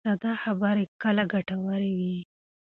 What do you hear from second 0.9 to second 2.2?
کله ګټورې وي.